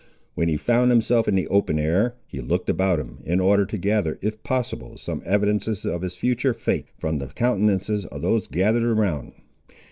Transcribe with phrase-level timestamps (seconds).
[0.33, 3.77] When he found himself in the open air, he looked about him, in order to
[3.77, 8.95] gather, if possible, some evidences of his future fate, from the countenances of those gathered
[8.97, 9.33] round.